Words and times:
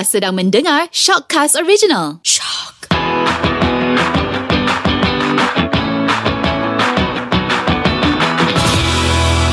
Anda 0.00 0.08
sedang 0.08 0.32
mendengar 0.32 0.88
Shockcast 0.96 1.60
Original. 1.60 2.24
Shock. 2.24 2.88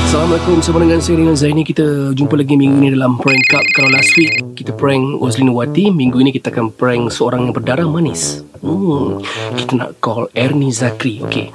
Assalamualaikum 0.08 0.56
Bersama 0.56 0.80
dengan 0.88 1.04
saya 1.04 1.20
dengan 1.20 1.36
Zaini. 1.36 1.68
Kita 1.68 2.16
jumpa 2.16 2.40
lagi 2.40 2.56
minggu 2.56 2.80
ni 2.80 2.88
dalam 2.96 3.20
prank 3.20 3.44
cup 3.52 3.60
Kalau 3.76 3.92
last 3.92 4.08
week 4.16 4.56
kita 4.56 4.72
prank 4.72 5.20
Roslyn 5.20 5.52
Wati. 5.52 5.92
Minggu 5.92 6.16
ini 6.16 6.32
kita 6.32 6.48
akan 6.48 6.72
prank 6.72 7.12
seorang 7.12 7.44
yang 7.44 7.52
berdarah 7.52 7.84
manis. 7.84 8.40
Hmm, 8.64 9.20
Kita 9.52 9.76
nak 9.76 10.00
call 10.00 10.32
Ernie 10.32 10.72
Zakri. 10.72 11.20
Okay 11.28 11.52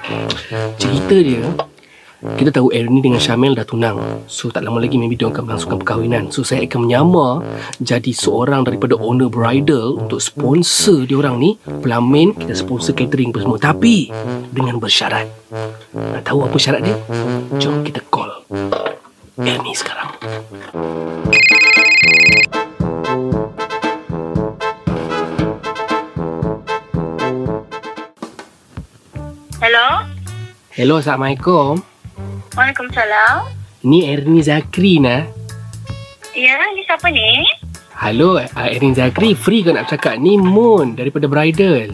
Cerita 0.78 1.18
dia 1.18 1.42
kita 2.24 2.56
tahu 2.56 2.72
Ernie 2.72 3.04
dengan 3.04 3.20
Syamil 3.20 3.52
dah 3.52 3.68
tunang. 3.68 4.00
So 4.32 4.48
tak 4.48 4.64
lama 4.64 4.80
lagi 4.80 4.96
Maybe 4.96 5.20
dia 5.20 5.28
akan 5.28 5.44
melangsungkan 5.44 5.84
perkahwinan. 5.84 6.32
So 6.32 6.48
saya 6.48 6.64
akan 6.64 6.88
menyamar 6.88 7.44
Jadi 7.84 8.16
seorang 8.16 8.64
daripada 8.64 8.96
owner 8.96 9.28
bridal 9.28 10.00
Untuk 10.00 10.24
sponsor 10.24 11.04
dia 11.04 11.20
orang 11.20 11.36
ni. 11.36 11.60
Pelamin 11.60 12.32
Kita 12.32 12.56
sponsor 12.56 12.96
catering 12.96 13.36
apa 13.36 13.44
semua. 13.44 13.60
Tapi 13.60 14.08
Dengan 14.56 14.80
bersyarat. 14.80 15.28
Nak 15.92 16.24
tahu 16.24 16.48
apa 16.48 16.56
syarat 16.56 16.82
dia? 16.88 16.96
Jom 17.60 17.84
kita 17.84 18.00
call 18.08 18.32
Ernie 19.44 19.76
sekarang. 19.76 20.14
Hello? 29.60 29.88
Hello 30.76 30.96
Assalamualaikum 31.00 31.93
Waalaikumsalam. 32.54 33.50
Ni 33.82 34.06
Ernie 34.06 34.46
Zakri 34.46 35.02
nah 35.02 35.26
Ya, 36.38 36.56
ni 36.78 36.86
siapa 36.86 37.10
ni? 37.10 37.44
Halo 37.98 38.38
uh, 38.38 38.46
Ernie 38.70 38.94
Zakri 38.94 39.34
Free 39.34 39.66
ke 39.66 39.74
nak 39.74 39.92
cakap 39.92 40.22
Ni 40.22 40.38
Moon 40.40 40.94
Daripada 40.94 41.26
bridal 41.26 41.90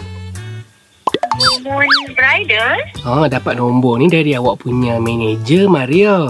Moon 1.63 1.87
Bridal? 2.11 2.75
Ah, 3.07 3.25
dapat 3.31 3.55
nombor 3.55 4.03
ni 4.03 4.11
dari 4.11 4.35
awak 4.35 4.67
punya 4.67 4.99
manager 4.99 5.71
Maria. 5.71 6.27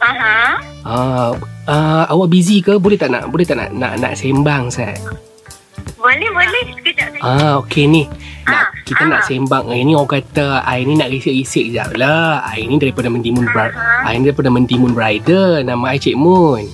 Aha. 0.00 0.60
Ah, 0.84 1.32
ah, 1.64 2.04
awak 2.12 2.28
busy 2.28 2.60
ke? 2.60 2.76
Boleh 2.76 3.00
tak 3.00 3.08
nak 3.08 3.32
boleh 3.32 3.48
tak 3.48 3.56
nak 3.56 3.72
nak, 3.72 3.96
nak 3.96 4.12
sembang 4.16 4.68
saya? 4.68 4.96
Boleh, 6.00 6.30
boleh. 6.32 6.64
Sekejap 6.72 7.08
saja. 7.12 7.20
Ah, 7.20 7.52
okey 7.60 7.84
ni. 7.84 8.02
Nak, 8.48 8.56
Ah, 8.56 8.66
kita 8.82 9.02
nak 9.04 9.20
ah. 9.20 9.26
sembang. 9.28 9.68
Eh, 9.68 9.84
ni 9.84 9.92
orang 9.92 10.16
kata 10.16 10.64
ai 10.64 10.82
ni 10.82 10.96
nak 10.96 11.12
risik-risik 11.12 11.70
jap 11.70 11.92
lah. 11.94 12.40
Ai 12.40 12.64
ni 12.64 12.80
daripada 12.80 13.12
Mentimun 13.12 13.44
Bridal. 13.46 13.76
Aha. 13.76 14.08
Ai 14.08 14.16
ni 14.16 14.24
daripada 14.24 14.48
Mentimun 14.48 14.90
Bridal. 14.90 15.60
Nama 15.60 15.84
ai 15.86 16.00
Cik 16.00 16.16
Moon. 16.16 16.64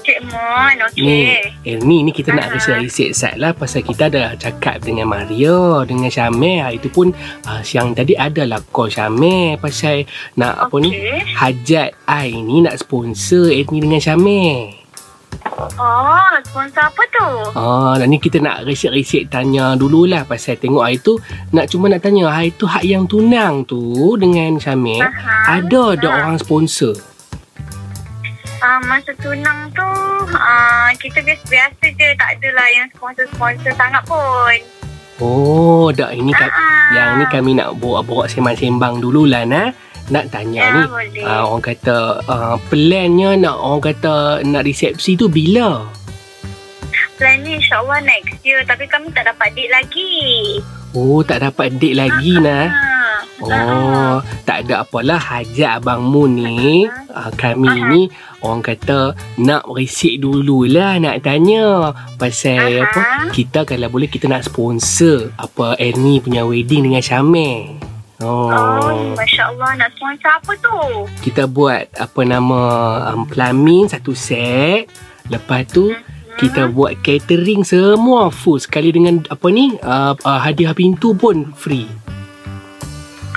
Cik 0.00 0.22
Moon, 0.22 0.72
Ni, 0.94 1.26
okey. 1.26 1.66
eh, 1.66 1.76
ni 1.82 2.06
ni 2.06 2.14
kita 2.14 2.30
nak 2.30 2.46
Aha. 2.46 2.54
risik-risik 2.54 3.10
sat 3.10 3.34
lah 3.34 3.50
pasal 3.50 3.82
kita 3.82 4.06
ada 4.06 4.38
cakap 4.38 4.78
dengan 4.78 5.10
Maria, 5.10 5.82
dengan 5.82 6.06
Syamil. 6.06 6.62
Hari 6.62 6.78
tu 6.78 6.88
pun 6.88 7.10
uh, 7.42 7.60
siang 7.60 7.90
tadi 7.90 8.14
adalah 8.14 8.62
call 8.70 8.86
Syamil 8.86 9.58
pasal 9.58 10.06
nak 10.38 10.70
apa 10.70 10.76
ni? 10.78 10.94
Hajat 11.34 11.98
ai 12.06 12.30
ni 12.30 12.62
nak 12.62 12.78
sponsor 12.78 13.50
Ernie 13.50 13.82
dengan 13.82 13.98
Syamil. 13.98 14.85
Oh, 15.76 16.16
sponsor 16.42 16.84
apa 16.84 17.02
tu? 17.06 17.28
Ah, 17.52 17.94
dan 17.94 18.08
ni 18.08 18.16
kita 18.16 18.38
nak 18.38 18.64
resik-resik 18.64 19.28
tanya 19.28 19.72
dululah 19.72 20.22
pasal 20.22 20.54
tengok 20.54 20.80
hari 20.80 20.98
tu 20.98 21.16
nak 21.50 21.66
cuma 21.66 21.86
nak 21.86 22.00
tanya 22.00 22.28
hari 22.28 22.50
tu 22.50 22.64
hak 22.64 22.82
yang 22.82 23.04
tunang 23.04 23.62
tu 23.62 23.80
dengan 24.16 24.56
Syamil 24.56 25.00
Aha. 25.00 25.60
ada 25.60 25.92
ada 25.92 26.06
Ah. 26.06 26.16
orang 26.18 26.36
sponsor. 26.36 26.96
Uh, 28.56 28.80
masa 28.82 29.12
tunang 29.16 29.68
tu, 29.70 29.84
uh, 30.26 30.88
kita 30.96 31.20
biasa-biasa 31.20 31.86
je. 31.86 32.08
Tak 32.16 32.28
adalah 32.34 32.66
yang 32.68 32.88
sponsor-sponsor 32.90 33.70
sangat 33.70 34.02
pun. 34.02 34.58
Oh, 35.16 35.88
dak 35.90 36.12
ini 36.12 36.28
kan 36.30 36.48
Ah. 36.48 36.88
yang 36.90 37.08
ni 37.16 37.24
kami 37.26 37.52
nak 37.52 37.76
bawa-bawa 37.76 38.24
sembang-sembang 38.26 38.98
dululah 38.98 39.44
nah. 39.44 39.72
Nak 40.06 40.30
tanya 40.30 40.60
Ya, 40.60 40.70
ni 40.72 40.82
boleh. 40.86 41.24
uh, 41.26 41.42
orang 41.50 41.64
kata 41.64 41.96
uh, 42.24 42.54
plannya 42.68 43.34
nak 43.34 43.56
orang 43.56 43.82
kata 43.84 44.14
nak 44.42 44.62
resepsi 44.62 45.18
tu 45.18 45.26
bila? 45.26 45.82
Plan 47.16 47.40
ni 47.40 47.56
insyaAllah 47.56 47.98
next 48.02 48.38
year. 48.40 48.60
Tapi 48.62 48.86
kami 48.86 49.08
tak 49.10 49.26
dapat 49.26 49.50
date 49.52 49.72
lagi. 49.72 50.12
Oh, 50.92 51.20
tak 51.20 51.42
dapat 51.42 51.74
date 51.74 51.96
lagi 51.96 52.38
nah. 52.38 52.68
Ha. 52.68 52.82
Oh, 53.36 54.16
tak 54.44 54.64
ada 54.64 54.80
apalah 54.80 55.20
hajat 55.20 55.80
Abang 55.80 56.00
Mun 56.02 56.38
ni. 56.38 56.88
Uh, 57.10 57.30
kami 57.34 57.68
Aha. 57.68 57.88
ni 57.90 58.08
orang 58.40 58.62
kata 58.62 59.12
nak 59.36 59.68
resik 59.68 60.20
dululah 60.20 60.96
nak 60.96 61.20
tanya 61.20 61.92
pasal 62.16 62.80
Aha. 62.80 62.84
apa 62.84 63.00
kita 63.32 63.64
kalau 63.64 63.88
boleh 63.88 64.08
kita 64.08 64.24
nak 64.24 64.44
sponsor 64.44 65.32
apa 65.36 65.76
Ernie 65.76 66.20
punya 66.20 66.44
wedding 66.44 66.88
dengan 66.88 67.00
Syamil. 67.00 67.76
Oh. 68.24 68.48
Oh, 68.48 69.12
Masya 69.12 69.52
Allah. 69.52 69.70
Nak 69.76 69.90
sponsor 69.96 70.32
apa 70.32 70.52
tu? 70.56 70.78
Kita 71.20 71.44
buat 71.44 71.92
apa 71.92 72.20
nama 72.24 72.60
um, 73.12 73.28
pelamin 73.28 73.88
satu 73.88 74.16
set. 74.16 74.88
Lepas 75.28 75.68
tu 75.68 75.92
kita 76.36 76.68
buat 76.68 77.00
catering 77.00 77.64
semua 77.64 78.28
full 78.28 78.60
sekali 78.60 78.92
dengan 78.92 79.24
apa 79.32 79.46
ni 79.48 79.72
uh, 79.80 80.12
uh, 80.12 80.40
hadiah 80.40 80.76
pintu 80.76 81.16
pun 81.16 81.52
free. 81.56 81.88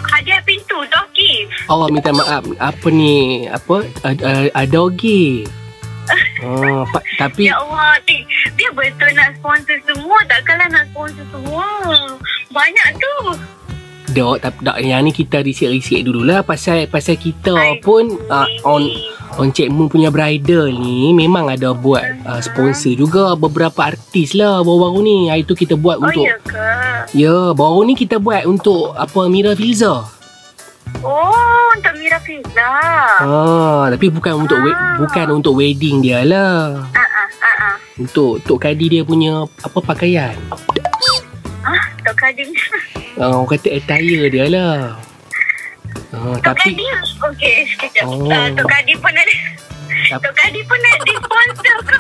Hadiah 0.09 0.43
pintu, 0.43 0.75
gift. 1.15 1.47
Allah 1.71 1.87
minta 1.91 2.11
maaf 2.11 2.43
apa 2.59 2.87
ni 2.91 3.47
apa 3.47 3.87
uh, 4.03 4.15
uh, 4.15 4.47
uh, 4.51 4.67
doggy. 4.67 5.47
Oh, 6.39 6.87
pa, 6.89 7.03
tapi 7.21 7.51
Ya 7.51 7.59
Allah, 7.59 7.99
eh, 8.09 8.25
dia 8.57 8.71
betul 8.73 9.13
nak 9.13 9.35
sponsor 9.37 9.77
semua. 9.85 10.17
Takkanlah 10.25 10.65
nak 10.71 10.89
sponsor 10.89 11.21
semua. 11.29 11.67
Banyak 12.49 12.89
tu. 12.97 13.15
Dok 14.09 14.39
tak 14.39 14.53
dok 14.59 14.77
yang 14.77 15.01
ni 15.01 15.11
kita 15.11 15.39
risik-risik 15.39 16.01
dululah 16.01 16.41
pasal 16.41 16.85
pasal 16.85 17.15
kita 17.15 17.53
pun 17.79 18.09
uh, 18.27 18.47
on 18.63 18.89
on 19.35 19.49
Cik 19.49 19.69
Moon 19.69 19.87
punya 19.87 20.09
bridal 20.09 20.67
ni 20.67 21.11
memang 21.11 21.47
ada 21.47 21.71
buat 21.71 22.01
uh, 22.23 22.39
sponsor 22.39 22.93
juga 22.93 23.33
beberapa 23.33 23.87
artis 23.87 24.33
lah 24.33 24.59
baru-baru 24.59 24.99
ni. 24.99 25.17
Hari 25.27 25.43
tu 25.43 25.53
kita 25.53 25.73
buat 25.73 25.95
Oh, 25.95 26.05
untuk 26.05 26.25
ya 26.25 26.35
ke? 26.41 26.69
Ya, 27.13 27.37
baru 27.53 27.81
ni 27.83 27.93
kita 27.93 28.17
buat 28.17 28.43
untuk 28.43 28.91
apa 28.93 29.25
Mira 29.25 29.53
Filza. 29.53 30.03
Oh, 30.99 31.65
untuk 31.71 31.93
Mira 31.95 32.17
Fizla. 32.19 32.73
Ah, 33.21 33.83
tapi 33.87 34.09
bukan 34.09 34.43
untuk 34.43 34.59
we- 34.59 34.73
Ah. 34.73 34.97
bukan 34.97 35.27
untuk 35.31 35.53
wedding 35.55 36.01
dia 36.01 36.25
lah. 36.25 36.83
Ah, 36.91 36.99
ah, 36.99 37.27
ah, 37.39 37.57
ah. 37.63 37.75
Untuk 37.95 38.41
Tok 38.41 38.59
Kadi 38.59 38.85
dia 38.89 39.03
punya 39.03 39.45
apa 39.45 39.79
pakaian. 39.79 40.33
Ah, 43.19 43.35
orang 43.35 43.51
kata 43.51 43.67
attire 43.75 44.31
dia 44.31 44.47
lah. 44.47 44.95
Ah, 46.15 46.39
Tok 46.39 46.55
tapi 46.55 46.71
Kadim. 46.71 46.95
Okey, 47.19 47.55
sekejap. 47.67 48.03
Oh. 48.07 48.31
Ah, 48.31 48.47
Tok 48.55 48.63
Kadim 48.63 48.95
pun 49.03 49.11
ada. 49.11 49.35
Tok 50.23 50.33
Kadim 50.39 50.63
pun 50.63 50.79
ada 50.79 51.13
sponsor 51.19 51.77
ke? 51.83 51.97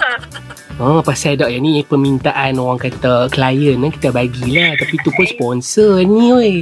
ah, 0.79 0.99
pasal 1.03 1.35
dak 1.35 1.51
yang 1.51 1.67
ni 1.67 1.83
permintaan 1.83 2.55
orang 2.55 2.79
kata 2.79 3.27
klien 3.35 3.83
lah 3.83 3.91
kita 3.91 4.15
bagilah 4.15 4.79
tapi 4.79 4.95
tu 5.03 5.11
pun 5.11 5.27
sponsor 5.27 5.99
ni 6.07 6.31
weh. 6.31 6.59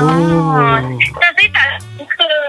Oh. 0.00 0.08
Oh. 0.08 0.80
Tak, 1.20 1.30
saya 1.36 1.48
tak 1.52 1.68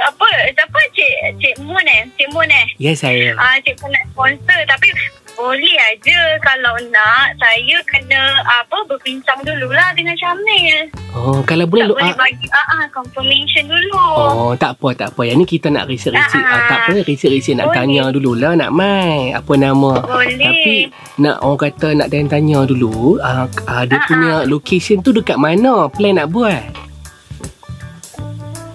apa, 0.08 0.30
siapa 0.56 0.80
Cik, 0.96 1.16
Cik 1.44 1.56
Moon 1.66 1.86
eh? 1.86 2.08
Cik 2.16 2.30
Moon 2.32 2.48
eh? 2.48 2.66
Ya 2.80 2.96
saya. 2.96 3.36
Ah, 3.36 3.60
Cik 3.60 3.84
Moon 3.84 3.92
nak 3.92 4.06
sponsor 4.16 4.60
tapi 4.64 4.88
boleh 5.34 5.78
aja 5.82 6.20
kalau 6.40 6.76
nak 6.90 7.34
saya 7.36 7.78
kena 7.86 8.22
apa 8.44 8.78
berbincang 8.86 9.40
dululah 9.42 9.90
dengan 9.94 10.14
Syamil. 10.14 10.92
Oh, 11.12 11.44
kalau 11.44 11.66
boleh 11.66 11.84
Tak 11.84 11.90
lu 11.90 11.96
boleh 11.96 12.14
ah, 12.14 12.18
bagi 12.18 12.48
ah, 12.52 12.68
ah 12.72 12.86
confirmation 12.90 13.68
dulu. 13.68 14.00
Oh, 14.16 14.54
tak 14.56 14.78
apa, 14.78 14.88
tak 14.94 15.08
apa. 15.12 15.22
Yang 15.24 15.38
ni 15.38 15.46
kita 15.50 15.68
nak 15.68 15.86
research-research. 15.86 16.40
Ah, 16.42 16.52
Ah, 16.52 16.64
tak 16.68 16.78
apa, 16.82 16.92
research-research 17.04 17.58
nak 17.58 17.68
boleh. 17.68 17.78
tanya 17.78 18.04
dululah 18.10 18.52
nak 18.56 18.72
mai. 18.72 19.32
Apa 19.32 19.54
nama? 19.56 19.92
Boleh. 20.02 20.38
Tapi 20.38 20.76
nak 21.18 21.38
orang 21.42 21.60
kata 21.62 21.88
nak 21.96 22.08
tanya-tanya 22.08 22.60
dulu, 22.64 23.20
ah, 23.20 23.46
ah, 23.68 23.84
dia 23.84 23.98
Ah, 23.98 24.06
punya 24.08 24.34
location 24.46 25.00
tu 25.00 25.12
dekat 25.12 25.36
mana? 25.36 25.88
Plan 25.90 26.16
nak 26.16 26.32
buat? 26.32 26.64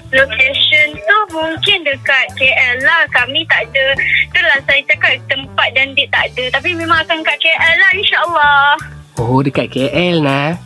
Location 0.09 0.56
mungkin 1.37 1.85
dekat 1.85 2.27
KL 2.41 2.81
lah. 2.81 3.05
Kami 3.13 3.45
tak 3.45 3.69
ada. 3.69 3.87
Itulah 4.33 4.59
saya 4.65 4.81
cakap 4.89 5.21
tempat 5.29 5.69
dan 5.77 5.93
date 5.93 6.09
tak 6.09 6.33
ada. 6.33 6.45
Tapi 6.57 6.73
memang 6.73 7.05
akan 7.05 7.21
kat 7.21 7.37
KL 7.37 7.77
lah 7.77 7.91
insyaAllah. 7.93 8.65
Oh, 9.21 9.41
dekat 9.45 9.69
KL 9.69 10.25
nah. 10.25 10.57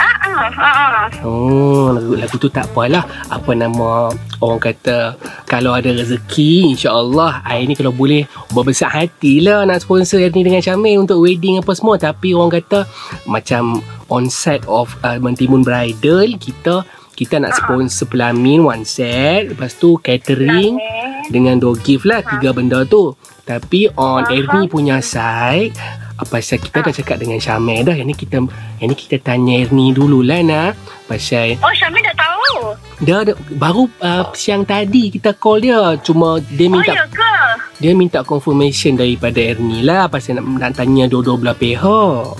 Ah, 0.00 0.16
ah, 0.24 0.48
ah, 0.56 0.76
ah. 1.04 1.06
Oh, 1.26 1.92
lagu, 1.92 2.16
lagu 2.16 2.36
tu 2.40 2.48
tak 2.48 2.70
apalah. 2.72 3.04
Apa 3.28 3.52
nama 3.52 4.08
orang 4.40 4.60
kata 4.62 5.12
kalau 5.44 5.76
ada 5.76 5.92
rezeki 5.92 6.72
insya-Allah 6.72 7.44
hari 7.44 7.68
ni 7.68 7.76
kalau 7.76 7.92
boleh 7.92 8.24
berbesar 8.56 8.88
hatilah 8.88 9.68
nak 9.68 9.84
sponsor 9.84 10.24
yang 10.24 10.32
ni 10.32 10.46
dengan 10.46 10.64
Syamil 10.64 11.04
untuk 11.04 11.20
wedding 11.20 11.60
apa 11.60 11.76
semua 11.76 12.00
tapi 12.00 12.32
orang 12.32 12.56
kata 12.56 12.88
macam 13.28 13.84
on 14.08 14.32
side 14.32 14.64
of 14.64 14.88
uh, 15.04 15.20
Mentimun 15.20 15.60
Bridal 15.60 16.40
kita 16.40 16.82
kita 17.20 17.36
nak 17.36 17.52
sponsor 17.52 18.08
pelamin 18.08 18.64
one 18.64 18.82
set 18.82 19.52
lepas 19.52 19.76
tu 19.76 20.00
catering 20.00 20.74
Lain. 20.74 21.28
dengan 21.28 21.60
dua 21.60 21.76
gift 21.76 22.08
lah 22.08 22.24
tiga 22.24 22.50
benda 22.50 22.80
tu 22.82 23.12
tapi 23.44 23.92
on 23.92 24.24
Ernie 24.26 24.66
punya 24.66 24.98
side 24.98 25.76
Ah, 26.16 26.28
Pasal 26.28 26.60
kita 26.60 26.84
dah 26.84 26.92
cakap 26.92 27.16
dengan 27.16 27.40
Syamel 27.40 27.80
dah. 27.80 27.96
Yang 27.96 28.08
ni 28.12 28.14
kita 28.14 28.44
yang 28.76 28.88
ni 28.92 28.94
kita 28.94 29.16
tanya 29.24 29.56
Ernie 29.56 29.88
dululah 29.88 30.44
nak. 30.44 30.76
Pasal 31.08 31.56
Oh, 31.56 31.72
Syamil 31.72 32.04
dah 32.04 32.12
tahu. 32.12 32.76
dia, 33.00 33.24
dia 33.24 33.32
baru 33.56 33.88
uh, 34.04 34.28
siang 34.36 34.68
tadi 34.68 35.08
kita 35.08 35.32
call 35.32 35.64
dia. 35.64 35.96
Cuma 36.04 36.36
dia 36.44 36.68
Oh, 36.68 36.76
minta 36.76 36.92
ya 36.92 37.08
ke? 37.08 37.32
dia 37.80 37.96
minta 37.96 38.20
confirmation 38.20 39.00
daripada 39.00 39.40
Ernie 39.40 39.80
lah 39.80 40.12
pasal 40.12 40.36
nak, 40.36 40.44
nak 40.60 40.72
tanya 40.76 41.08
dua-dua 41.08 41.40
belah 41.40 41.56
pihak. 41.56 42.36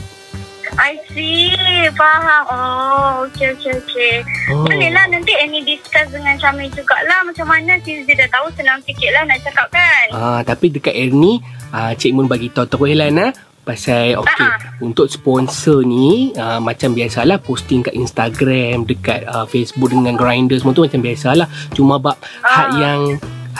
I 0.76 1.00
see. 1.08 1.56
Faham. 1.92 2.42
Oh, 2.46 3.10
okey, 3.24 3.52
okey, 3.52 3.72
okey. 3.76 4.14
Oh. 4.48 4.62
Boleh 4.62 4.90
lah 4.90 5.06
nanti 5.06 5.32
Annie 5.34 5.62
discuss 5.62 6.08
dengan 6.08 6.34
Syamil 6.36 6.70
jugalah. 6.70 7.20
Macam 7.22 7.46
mana 7.46 7.74
since 7.80 8.04
dia 8.04 8.16
dah 8.16 8.30
tahu 8.30 8.46
senang 8.52 8.78
sikit 8.82 9.10
lah 9.10 9.22
nak 9.24 9.38
cakap 9.40 9.66
kan. 9.68 10.06
Ah, 10.10 10.40
tapi 10.40 10.68
dekat 10.68 10.92
Ernie, 10.92 11.38
ah, 11.70 11.90
Cik 11.90 12.12
Mun 12.12 12.26
bagi 12.26 12.48
tahu 12.48 12.66
terus 12.66 12.92
lah 12.92 13.08
nak. 13.08 13.32
Pasal 13.60 14.16
okey 14.16 14.40
Ah. 14.40 14.56
untuk 14.80 15.04
sponsor 15.06 15.84
ni 15.84 16.32
uh, 16.32 16.56
macam 16.58 16.90
biasalah 16.90 17.36
posting 17.38 17.84
kat 17.84 17.92
Instagram 17.92 18.82
dekat 18.82 19.28
uh, 19.28 19.44
Facebook 19.44 19.92
dengan 19.92 20.16
Grindr 20.16 20.56
semua 20.56 20.72
tu 20.72 20.80
macam 20.80 20.98
biasalah 20.98 21.44
cuma 21.70 22.00
bab 22.00 22.16
hak 22.40 22.66
Ah. 22.66 22.72
yang 22.74 23.00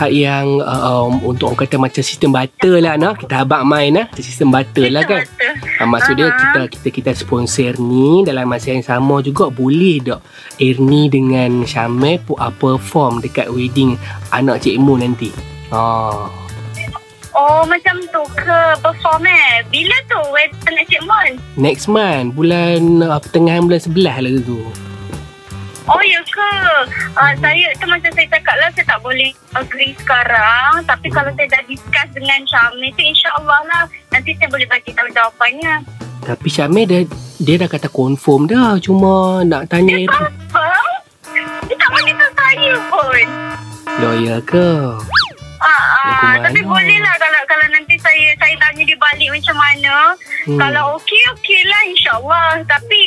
hak 0.00 0.12
yang 0.17 0.64
uh, 0.64 1.05
um, 1.05 1.20
untuk 1.29 1.52
orang 1.52 1.69
kata 1.69 1.76
macam 1.76 2.00
sistem 2.00 2.32
butter 2.32 2.81
lah 2.81 2.97
nak 2.97 3.20
kita 3.20 3.44
abang 3.44 3.69
main 3.69 3.93
lah 3.93 4.08
sistem 4.17 4.49
butter 4.49 4.88
lah 4.88 5.05
kan 5.05 5.20
Betul. 5.29 5.52
uh, 5.76 5.88
maksud 5.93 6.12
dia 6.17 6.26
Aha. 6.32 6.41
kita 6.41 6.61
kita 6.73 6.88
kita 6.88 7.11
sponsor 7.12 7.76
ni 7.76 8.25
dalam 8.25 8.49
masa 8.49 8.73
yang 8.73 8.81
sama 8.81 9.20
juga 9.20 9.52
boleh 9.52 10.00
tak 10.00 10.25
Ernie 10.56 11.12
dengan 11.12 11.69
Syamel 11.69 12.17
pu- 12.25 12.41
uh, 12.41 12.49
perform 12.49 13.20
dekat 13.20 13.52
wedding 13.52 14.00
anak 14.32 14.64
Cik 14.64 14.81
Mun 14.81 15.05
nanti 15.05 15.29
ah 15.69 16.32
Oh, 17.31 17.62
macam 17.64 17.96
tu 18.11 18.20
ke 18.37 18.58
perform 18.85 19.23
eh? 19.25 19.64
Bila 19.70 19.96
tu 20.11 20.19
wedding 20.35 20.75
nak 20.76 20.87
Cik 20.91 21.03
Mon? 21.06 21.31
Next 21.56 21.87
month 21.87 22.37
Bulan 22.37 23.00
uh, 23.00 23.17
Pertengahan 23.23 23.64
bulan 23.64 23.81
11 23.81 23.96
lah 24.29 24.32
tu 24.44 24.61
Oh, 25.88 26.03
ya 26.05 26.21
ke? 26.21 26.53
Uh, 27.17 27.32
saya, 27.41 27.67
tu 27.81 27.88
macam 27.88 28.11
saya 28.12 28.29
cakap 28.29 28.55
lah, 28.61 28.69
saya 28.77 28.87
tak 28.87 29.00
boleh 29.00 29.32
agree 29.56 29.97
sekarang. 29.97 30.85
Tapi 30.85 31.09
kalau 31.09 31.32
saya 31.35 31.49
dah 31.49 31.62
discuss 31.65 32.09
dengan 32.12 32.41
Syamil 32.44 32.93
tu, 32.94 33.03
insyaAllah 33.03 33.61
lah. 33.65 33.85
Nanti 34.12 34.37
saya 34.37 34.49
boleh 34.53 34.69
bagi 34.69 34.93
tahu 34.93 35.09
jawapannya. 35.11 35.75
Tapi 36.21 36.49
Syamil 36.53 36.85
dia, 36.85 37.00
dia 37.41 37.56
dah 37.56 37.65
kata 37.65 37.88
confirm 37.88 38.44
dah 38.44 38.77
Cuma 38.77 39.41
nak 39.41 39.73
tanya 39.73 39.97
Dia 39.97 40.05
confirm? 40.05 40.87
Dia 41.65 41.75
tak 41.81 41.88
bagi 41.97 42.12
tahu 42.12 42.32
saya 42.37 42.73
pun. 42.93 43.27
Lawyer 44.05 44.41
ke 44.44 44.69
Ah, 45.61 45.85
ah, 46.09 46.32
tapi 46.41 46.65
mana? 46.65 46.73
boleh 46.73 46.99
lah 47.05 47.15
kalau 47.21 47.43
kalau 47.44 47.67
nanti 47.69 47.93
saya 48.00 48.32
saya 48.41 48.56
tanya 48.56 48.81
dia 48.81 48.97
balik 48.97 49.29
macam 49.29 49.56
mana. 49.61 50.17
Hmm. 50.49 50.56
Kalau 50.56 50.97
okey 50.97 51.21
okey 51.37 51.61
lah 51.69 51.82
insyaAllah. 51.85 52.65
Tapi 52.65 53.00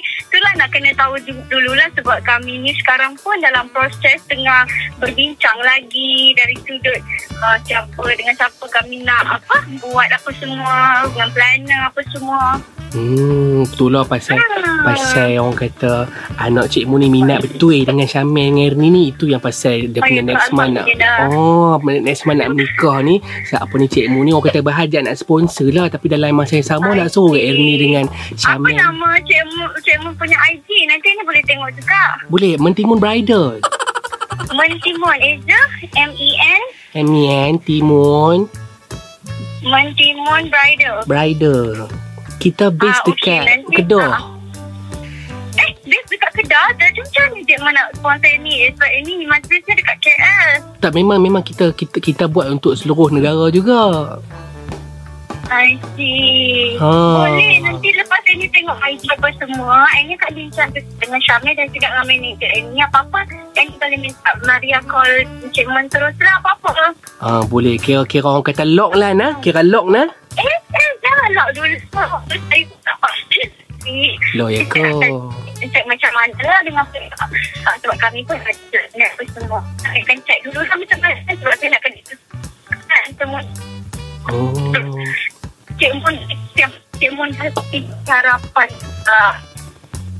itulah 0.43 0.59
nak 0.59 0.75
kena 0.75 0.91
tahu 0.99 1.15
du- 1.23 1.47
dululah 1.47 1.87
sebab 1.95 2.19
kami 2.27 2.59
ni 2.59 2.75
sekarang 2.75 3.15
pun 3.23 3.39
dalam 3.39 3.63
proses 3.71 4.19
tengah 4.27 4.67
berbincang 4.99 5.55
lagi 5.63 6.35
dari 6.35 6.51
sudut 6.67 6.99
uh, 7.39 7.55
siapa 7.63 8.03
dengan 8.11 8.35
siapa 8.35 8.67
kami 8.67 9.07
nak 9.07 9.39
apa 9.39 9.63
buat 9.79 10.11
apa 10.11 10.29
semua 10.35 11.07
dengan 11.15 11.31
planner 11.31 11.81
apa 11.87 12.01
semua. 12.11 12.59
Hmm 12.93 13.65
Betul 13.65 13.97
lah 13.97 14.05
pasal. 14.05 14.37
Pasal 14.83 15.41
orang 15.41 15.57
kata 15.57 16.05
Anak 16.37 16.69
Cik 16.69 16.85
Mun 16.85 17.01
ni 17.01 17.09
minat 17.09 17.41
betul 17.41 17.81
dengan 17.81 18.05
Syamil 18.05 18.51
dengan 18.53 18.63
Ernie 18.69 18.91
ni 18.91 19.03
Itu 19.09 19.25
yang 19.25 19.39
pasal 19.39 19.89
Dia 19.89 20.03
punya 20.03 20.21
ya, 20.21 20.29
next 20.29 20.49
month 20.53 20.75
nak. 20.77 20.85
Oh 21.33 21.79
Next 21.81 22.27
month 22.27 22.43
nak 22.43 22.51
menikah 22.53 22.99
ni 23.01 23.17
Siapa 23.47 23.71
ni 23.79 23.87
Cik 23.87 24.11
Mun 24.11 24.27
ni 24.27 24.31
Orang 24.35 24.51
kata 24.51 24.59
berhajat 24.61 25.07
nak 25.07 25.15
sponsor 25.15 25.71
lah 25.71 25.87
Tapi 25.87 26.05
dalam 26.11 26.35
masa 26.35 26.59
yang 26.59 26.67
sama 26.67 26.91
Nak 26.93 27.09
suruh 27.09 27.33
see. 27.33 27.47
Ernie 27.47 27.79
dengan 27.79 28.05
Apa 28.11 28.35
Syamil 28.37 28.75
nama 28.75 29.09
Cik 29.23 29.41
Mu, 29.49 29.63
Cik 29.79 29.97
Mu 30.03 30.09
punya 30.13 30.37
IG? 30.51 30.69
Nanti 30.85 31.07
ni 31.15 31.23
boleh 31.23 31.43
tengok 31.47 31.69
juga. 31.79 32.03
Boleh 32.27 32.53
Mentimun 32.59 32.99
Bridal 32.99 33.63
Mentimun 34.53 35.17
Eza 35.17 35.61
M-E-N 35.95 36.61
M-E-N 36.93 37.53
Timun 37.63 38.45
Mentimun 39.63 40.51
Bridal. 40.51 40.97
Bridal 41.07 41.87
Kita 42.35 42.69
base 42.69 42.95
Ah, 42.95 43.05
dekat 43.05 43.43
nanti- 43.43 43.75
Kedah 43.77 44.09
ah. 44.09 44.23
Eh, 45.55 45.69
dia 45.81 45.99
dekat 46.03 46.31
Kedah. 46.33 46.65
Jadi 46.75 46.99
macam 46.99 47.23
ni 47.31 47.41
dia 47.43 47.57
mana 47.59 47.81
sponsor 47.93 48.33
ni? 48.39 48.67
Sebab 48.67 48.89
ini 48.95 49.23
majlisnya 49.23 49.73
dekat 49.73 49.97
KL. 49.99 50.49
Tak 50.79 50.91
memang 50.91 51.19
memang 51.19 51.41
kita 51.41 51.71
kita 51.71 51.97
kita 51.97 52.25
buat 52.25 52.49
untuk 52.49 52.73
seluruh 52.73 53.09
negara 53.09 53.47
juga. 53.49 54.17
I 55.45 55.77
see. 55.93 56.79
Ha. 56.79 56.89
Boleh 56.89 57.61
nanti 57.61 57.93
lepas 57.93 58.23
ini 58.25 58.49
tengok 58.49 58.73
IG 58.81 59.05
apa 59.11 59.29
semua. 59.37 59.85
Ini 59.93 60.17
Kak 60.17 60.33
bincang 60.33 60.71
dengan 60.73 61.19
Syamil 61.21 61.53
dan 61.53 61.67
juga 61.69 61.87
dengan 61.87 62.05
manager 62.07 62.51
ini. 62.51 62.77
Apa-apa 62.81 63.19
yang 63.53 63.67
kita 63.69 63.85
boleh 63.85 63.99
minta 64.01 64.29
Maria 64.41 64.79
call 64.81 65.13
Encik 65.43 65.67
Man 65.67 65.85
terus 65.87 66.15
lah 66.17 66.41
apa-apa. 66.41 66.97
Ah 67.21 67.43
boleh 67.45 67.77
kira-kira 67.77 68.25
orang 68.25 68.41
kata 68.43 68.65
lock 68.65 68.97
lah 68.97 69.13
nah. 69.13 69.37
Kira 69.37 69.61
lock 69.61 69.85
nah. 69.87 70.09
Lock 71.33 71.49
dulu. 71.57 71.77
Saya 72.29 72.63
tak 72.85 72.95
pasti. 73.01 73.41
Lo 74.37 74.47
ya 74.47 74.61
ke? 74.69 74.85
Check 75.63 75.85
macam 75.87 76.11
mana 76.11 76.43
lah 76.43 76.59
dengan 76.63 76.85
sebab 77.79 77.95
kami 77.99 78.19
pun 78.27 78.35
ada 78.35 78.79
nak 78.99 79.09
apa 79.15 79.23
semua. 79.31 79.59
Saya 79.79 79.99
akan 80.03 80.17
check 80.27 80.39
dulu 80.43 80.59
lah 80.59 80.75
macam 80.75 80.97
mana 80.99 81.31
sebab 81.33 81.55
saya 81.55 81.69
nak 81.71 81.81
kena 81.81 81.99
kan 82.83 83.03
semua. 83.15 83.41
Oh. 84.31 84.51
Cik 85.75 85.91
Mun, 85.99 86.15
Cik, 86.55 86.69
Cik 86.99 87.11
Mun 87.15 87.29
pasti 87.33 87.79
harapan. 88.07 88.69
Uh, 89.03 89.33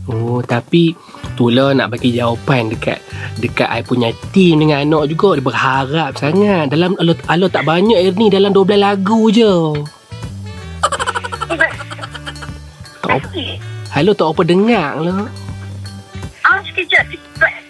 Oh 0.04 0.44
tapi 0.44 0.92
itulah 1.32 1.72
nak 1.72 1.96
bagi 1.96 2.12
jawapan 2.12 2.68
dekat 2.68 3.00
dekat 3.40 3.72
I 3.72 3.80
punya 3.88 4.12
team 4.36 4.60
dengan 4.60 4.84
anak 4.84 5.16
juga 5.16 5.40
dia 5.40 5.48
berharap 5.48 6.12
sangat 6.20 6.68
dalam 6.68 7.00
alo, 7.00 7.16
alo 7.32 7.48
tak 7.48 7.64
banyak 7.64 7.96
Ernie 8.12 8.28
dalam 8.28 8.52
12 8.52 8.84
lagu 8.84 9.32
je. 9.32 9.72
Apa, 13.20 13.42
halo 13.94 14.12
tak 14.18 14.28
apa 14.34 14.42
dengar 14.42 14.90
lah. 14.98 15.30
ah, 16.48 16.60
sekejap. 16.66 17.06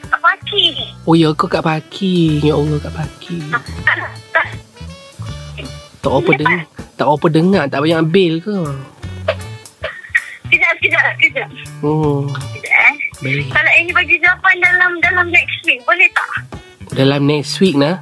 Tak 0.08 0.20
pagi. 0.22 0.78
Oh 1.04 1.18
ya 1.18 1.34
kau 1.34 1.50
kat 1.50 1.66
parking. 1.66 2.40
Ya 2.40 2.54
Allah 2.56 2.78
kat 2.80 2.94
parking. 2.94 3.44
Tak, 3.50 3.64
tak. 4.32 4.48
Apa 6.04 6.32
dengar. 6.38 6.64
Tak 6.94 7.08
apa 7.10 7.26
dengar 7.28 7.64
tak 7.68 7.80
banyak 7.82 8.02
bil 8.14 8.34
ke? 8.38 8.58
Sekejap, 10.46 10.74
sekejap, 10.78 11.04
sekejap. 11.18 11.50
Hmm. 11.82 12.30
Sekejap 12.30 12.78
eh. 12.78 12.96
Baik. 13.24 13.48
Kalau 13.50 13.72
ini 13.82 13.92
bagi 13.96 14.16
jawapan 14.22 14.56
dalam 14.62 14.92
dalam 15.02 15.26
next 15.34 15.60
week, 15.66 15.80
boleh 15.88 16.08
tak? 16.14 16.32
Dalam 16.94 17.22
next 17.26 17.58
week 17.58 17.74
nah. 17.74 17.98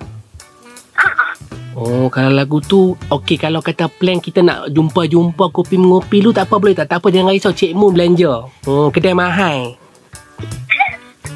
Ah, 1.81 1.89
ah. 1.89 2.05
Oh, 2.05 2.07
kalau 2.13 2.29
lagu 2.29 2.61
tu 2.61 2.93
Okey, 3.09 3.41
kalau 3.41 3.59
kata 3.59 3.89
plan 3.89 4.21
kita 4.21 4.45
nak 4.45 4.69
jumpa-jumpa 4.69 5.49
kopi 5.49 5.81
mengopi 5.81 6.21
lu 6.21 6.29
tak 6.29 6.45
apa 6.45 6.61
boleh 6.61 6.77
tak? 6.77 6.93
Tak 6.93 7.01
apa 7.01 7.09
jangan 7.09 7.33
risau 7.33 7.49
Cik 7.49 7.73
Mu 7.73 7.89
belanja. 7.89 8.45
Hmm, 8.69 8.93
kedai 8.93 9.17
mahal. 9.17 9.73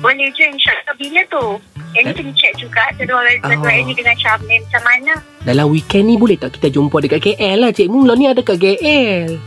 Boleh 0.06 0.30
je 0.38 0.46
insyaAllah 0.46 0.96
bila 1.02 1.22
tu. 1.34 1.46
Ini 1.96 2.12
kena 2.12 2.32
check 2.36 2.54
juga 2.60 2.84
jadual-jadual 3.00 3.74
Oh. 3.74 3.82
ini 3.88 3.94
dengan 3.96 4.14
Syamil 4.20 4.62
macam 4.68 4.84
mana. 4.84 5.14
Dalam 5.48 5.66
weekend 5.72 6.06
ni 6.12 6.20
boleh 6.20 6.38
tak 6.38 6.60
kita 6.60 6.70
jumpa 6.70 7.02
dekat 7.02 7.24
KL 7.24 7.58
lah 7.66 7.72
Cik 7.74 7.90
Mu 7.90 8.06
lah 8.06 8.14
ni 8.14 8.30
ada 8.30 8.44
kat 8.46 8.60
KL. 8.62 9.40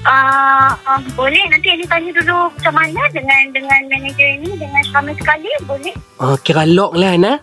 Ah, 0.00 0.72
uh, 0.88 0.96
boleh 1.12 1.44
nanti 1.52 1.76
ini 1.76 1.84
tanya 1.84 2.08
dulu 2.08 2.48
macam 2.56 2.72
mana 2.72 3.04
dengan 3.12 3.52
dengan 3.52 3.80
manager 3.92 4.28
ini 4.40 4.56
dengan 4.56 4.80
Syamil 4.88 5.12
sekali 5.12 5.50
boleh. 5.68 5.92
Oh, 6.24 6.40
kira 6.40 6.64
lock 6.64 6.96
lah 6.96 7.20
nah. 7.20 7.36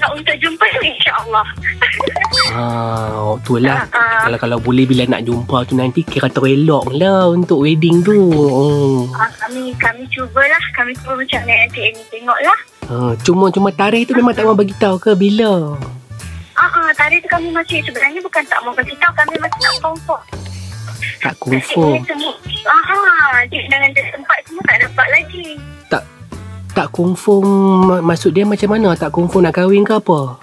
Ah, 0.00 0.08
uh, 0.08 0.10
untuk 0.16 0.36
jumpa 0.40 0.64
tu 0.72 0.80
insyaAllah. 0.80 1.46
Ah, 2.52 3.36
tu 3.44 3.60
lah. 3.60 3.84
Ah, 3.92 3.98
ah. 3.98 4.20
Kalau 4.24 4.38
kalau 4.40 4.58
boleh 4.62 4.88
bila 4.88 5.04
nak 5.04 5.28
jumpa 5.28 5.68
tu 5.68 5.76
nanti 5.76 6.00
kira 6.06 6.32
terelok 6.32 6.88
lah 6.96 7.28
untuk 7.28 7.64
wedding 7.64 8.00
tu. 8.00 8.20
Ah, 9.12 9.28
kami 9.36 9.76
kami 9.76 10.08
cubalah, 10.08 10.64
kami 10.72 10.96
cuba 11.00 11.20
macam 11.20 11.40
mana 11.44 11.54
nanti 11.66 11.80
ini 11.92 12.02
tengoklah. 12.08 12.58
Ah, 12.88 13.12
cuma 13.20 13.52
cuma 13.52 13.68
tarikh 13.72 14.08
tu 14.08 14.16
memang 14.16 14.32
tak 14.32 14.44
mau 14.48 14.56
bagi 14.56 14.74
tahu 14.76 14.96
ke 14.96 15.12
bila. 15.12 15.76
Ah, 16.52 16.68
uh, 16.68 16.90
tadi 16.94 17.18
tu 17.20 17.28
kami 17.32 17.48
masih 17.50 17.80
sebenarnya 17.82 18.20
bukan 18.20 18.44
tak 18.44 18.60
mau 18.62 18.72
bagi 18.76 18.92
tahu, 19.00 19.12
kami 19.16 19.34
masih 19.40 19.60
tak 19.60 19.74
confirm. 19.80 20.22
Tak 21.22 21.34
confirm. 21.38 22.02
Aha, 22.66 22.98
cik 23.46 23.64
dengan 23.70 23.90
tempat 23.94 24.38
semua 24.46 24.62
tak 24.66 24.78
dapat 24.86 25.06
lagi. 25.10 25.58
Tak 26.82 26.90
tak 26.90 26.98
confirm 26.98 27.46
ma- 27.86 28.02
maksud 28.02 28.34
dia 28.34 28.42
macam 28.42 28.74
mana? 28.74 28.98
Tak 28.98 29.14
confirm 29.14 29.46
nak 29.46 29.54
kahwin 29.54 29.86
ke 29.86 29.94
apa? 29.94 30.34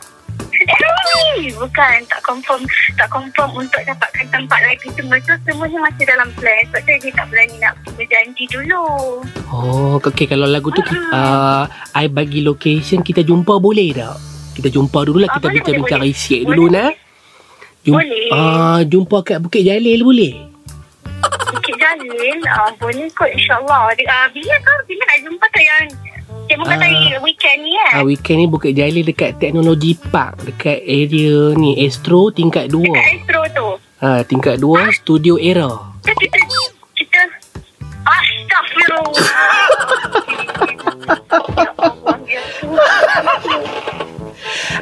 Bukan 1.60 1.98
tak 2.08 2.24
confirm 2.24 2.64
tak 2.96 3.12
confirm 3.12 3.52
untuk 3.58 3.84
dapatkan 3.84 4.24
tempat 4.32 4.60
lagi 4.64 4.88
semua 4.96 5.20
tu 5.20 5.36
semuanya 5.44 5.84
masih 5.84 6.08
dalam 6.08 6.32
plan 6.32 6.64
sebab 6.72 6.80
tu 6.80 6.96
dia 6.96 7.12
tak 7.12 7.28
berani 7.28 7.56
nak 7.60 7.76
berjanji 7.92 8.48
dulu 8.48 8.84
Oh, 9.52 10.00
okey 10.00 10.32
kalau 10.32 10.48
lagu 10.48 10.72
tu 10.72 10.80
uh, 11.12 11.68
I 11.94 12.08
bagi 12.08 12.40
location 12.40 13.04
kita 13.04 13.20
jumpa 13.20 13.60
boleh 13.60 13.92
tak? 13.92 14.16
Kita 14.56 14.72
jumpa 14.72 15.04
dulu 15.04 15.20
lah 15.20 15.28
Ah, 15.28 15.36
kita 15.36 15.44
boleh, 15.44 15.56
bincang-bincang 15.60 16.00
boleh, 16.00 16.16
boleh. 16.16 16.56
dulu 16.56 16.66
nah. 16.72 16.90
Jum- 17.82 18.00
Boleh. 18.00 18.28
Ah, 18.32 18.80
jumpa 18.82 19.18
kat 19.22 19.38
Bukit 19.40 19.62
Jalil 19.62 20.00
boleh? 20.02 20.34
Bukit 21.52 21.76
Jalil. 21.76 22.40
Uh, 22.42 22.72
boleh 22.78 23.08
kot 23.12 23.28
insyaAllah. 23.28 23.92
Uh, 23.92 24.28
bila 24.32 24.56
kau? 24.64 24.78
Bila 24.88 25.04
nak 25.04 25.20
jumpa 25.20 25.46
tu 25.50 25.60
yang 25.60 25.84
Cikgu 26.50 26.66
kata 26.66 26.82
Ah. 26.82 27.22
weekend 27.22 27.62
ni 27.62 27.72
kan? 27.72 27.94
Ah, 27.94 28.02
weekend 28.02 28.42
ni 28.42 28.50
Bukit 28.50 28.74
Jalil 28.74 29.06
dekat 29.06 29.38
Teknologi 29.38 29.94
Park. 29.94 30.42
Dekat 30.44 30.82
area 30.82 31.54
ni, 31.54 31.78
Astro 31.78 32.34
tingkat 32.34 32.66
2. 32.68 32.82
Dekat 32.82 33.06
Astro 33.06 33.42
tu. 33.54 33.68
Ha, 34.02 34.26
tingkat 34.26 34.58
2, 34.58 34.90
Studio 34.90 35.38
Era. 35.38 35.70
Kita, 36.02 36.18
kita, 36.18 36.38
kita. 36.98 37.22
Astagfirullah. 38.02 39.30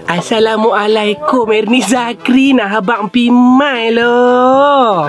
Assalamualaikum 0.07 1.47
Erni 1.51 1.79
Zakri 1.79 2.55
nak 2.55 2.71
habang 2.71 3.07
pimai 3.07 3.91
lo. 3.91 5.07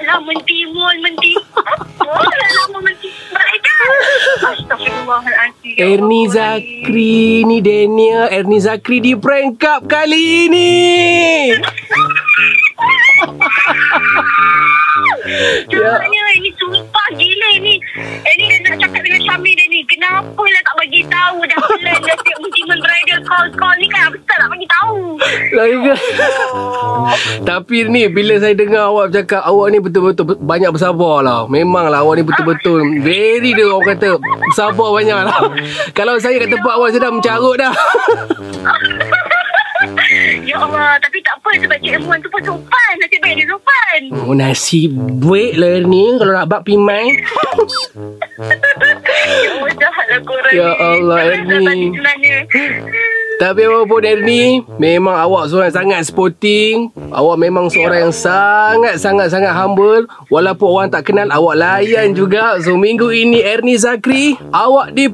Patutlah 0.00 0.20
mentimun, 0.24 0.96
mentimun. 1.04 1.76
Lama 2.00 2.78
mentimun. 2.80 3.48
Astagfirullahaladzim. 4.40 5.76
Ya 5.76 5.86
Erni. 5.96 6.22
Zakri 6.30 7.44
ni 7.44 7.58
Daniel 7.60 8.32
Erni 8.32 8.58
Zakri 8.60 9.00
di 9.04 9.12
prank 9.16 9.60
up 9.64 9.84
kali 9.84 10.48
ini. 10.48 10.72
Jangannya 15.68 16.22
ini 16.40 16.50
sumpah 16.56 17.08
gila 17.14 17.50
ni. 17.60 17.74
Ni 18.40 18.44
dah 18.48 18.58
nak 18.64 18.76
cakap 18.80 18.89
dengan 19.10 19.26
Syamil 19.26 19.54
dia 19.58 19.66
ni. 19.66 19.80
Kenapa 19.90 20.38
lah 20.38 20.62
tak 20.62 20.74
bagi 20.78 21.00
tahu 21.10 21.38
dah 21.42 21.58
plan 21.58 21.98
dah 21.98 22.16
siap 22.22 22.38
mentimun 22.38 22.78
bridal 22.78 23.20
call-call 23.26 23.74
ni 23.82 23.86
kan. 23.90 24.02
Apa 24.06 24.16
tak 24.22 24.46
bagi 24.46 24.66
tahu. 24.70 24.98
Lagi 25.50 25.76
Tapi 27.50 27.76
ni 27.90 28.06
bila 28.06 28.38
saya 28.38 28.54
dengar 28.54 28.94
awak 28.94 29.10
cakap 29.10 29.42
awak 29.42 29.66
ni 29.74 29.78
betul-betul 29.82 30.24
be- 30.30 30.38
banyak 30.38 30.70
bersabar 30.70 31.26
lah. 31.26 31.50
Memanglah 31.50 32.06
awak 32.06 32.22
ni 32.22 32.24
betul-betul 32.24 33.02
very 33.02 33.50
dia 33.50 33.66
orang 33.66 33.98
kata 33.98 34.22
bersabar 34.22 34.88
banyak 34.94 35.18
lah. 35.26 35.40
Kalau 35.98 36.14
saya 36.22 36.38
kat 36.38 36.54
tempat 36.54 36.72
awak 36.78 36.94
saya 36.94 37.10
dah 37.10 37.12
mencarut 37.12 37.56
dah. 37.58 37.74
Ya 40.50 40.56
Allah. 40.58 40.98
Tapi 40.98 41.18
tak 41.22 41.34
apa 41.38 41.50
sebab 41.56 41.78
Cik 41.78 41.92
Emuan 41.94 42.18
tu 42.18 42.28
pun 42.28 42.42
sopan. 42.42 42.92
Nasib 42.98 43.20
baik 43.22 43.34
dia 43.38 43.46
sopan. 43.46 44.00
Oh, 44.26 44.34
nasib 44.34 44.90
baik 45.22 45.52
lah 45.54 45.78
ni 45.80 46.04
kalau 46.18 46.32
nak 46.34 46.46
bak 46.50 46.62
pimai. 46.66 47.06
Ya 49.20 49.52
Allah 49.52 50.04
lah 50.10 50.20
korang 50.24 50.52
Ya 50.52 50.68
ni. 50.68 50.80
Allah, 50.80 51.16
Tak 51.16 51.28
Erni. 51.28 51.44
rasa 51.44 51.60
tadi 51.62 51.86
sebenarnya. 51.86 52.36
Tapi 53.40 53.60
apapun 53.64 54.04
Erni 54.04 54.44
Memang 54.76 55.16
awak 55.16 55.48
seorang 55.48 55.72
sangat 55.72 56.04
sporting 56.04 56.92
Awak 57.08 57.36
memang 57.40 57.72
seorang 57.72 58.08
yang 58.08 58.14
sangat-sangat-sangat 58.14 59.48
humble 59.48 60.04
Walaupun 60.28 60.68
orang 60.68 60.88
tak 60.92 61.08
kenal 61.08 61.24
Awak 61.32 61.56
layan 61.56 62.12
juga 62.12 62.60
So 62.60 62.76
minggu 62.76 63.08
ini 63.08 63.40
Erni 63.40 63.80
Zakri 63.80 64.36
Awak 64.36 64.92
di 64.92 65.08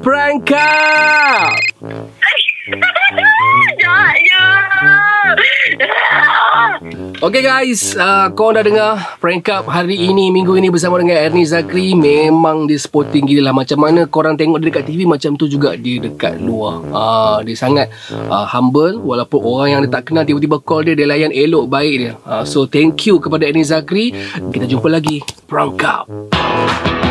Okay 7.16 7.42
guys. 7.42 7.96
Uh, 7.96 8.28
Korang 8.36 8.60
dah 8.60 8.64
dengar 8.64 8.92
Prank 9.18 9.48
up 9.48 9.66
hari 9.72 9.96
ini 9.96 10.28
Minggu 10.28 10.54
ini 10.60 10.68
bersama 10.68 11.00
dengan 11.00 11.16
Erni 11.16 11.48
Zakri. 11.48 11.96
Memang 11.96 12.68
dia 12.68 12.76
sporting 12.76 13.24
gila 13.24 13.50
lah. 13.50 13.54
Macam 13.56 13.78
mana 13.80 14.04
korang 14.04 14.36
tengok 14.36 14.60
dia 14.60 14.68
dekat 14.68 14.84
TV 14.84 15.08
Macam 15.08 15.34
tu 15.34 15.48
juga 15.48 15.74
dia 15.74 15.98
dekat 15.98 16.38
luar. 16.38 16.84
Uh, 16.92 17.38
Dia 17.42 17.56
sangat 17.56 17.88
uh, 18.12 18.46
humble. 18.46 19.00
Walaupun 19.00 19.40
orang 19.40 19.68
yang 19.72 19.80
dia 19.88 19.92
tak 19.96 20.12
kenal 20.12 20.28
Tiba-tiba 20.28 20.60
call 20.60 20.86
dia 20.86 20.94
Dia 20.94 21.08
layan 21.08 21.32
elok 21.32 21.66
baik 21.66 21.94
dia. 21.96 22.12
Uh, 22.28 22.44
So 22.44 22.68
thank 22.68 23.00
you 23.08 23.18
kepada 23.18 23.48
Erni 23.48 23.64
Zakri. 23.64 24.12
Kita 24.52 24.68
jumpa 24.68 24.92
lagi. 24.92 25.24
Prank 25.48 25.82
up 25.86 27.05